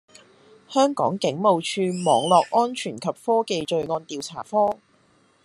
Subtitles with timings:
[0.67, 4.79] 香港警務處網絡安全及科技罪案調查科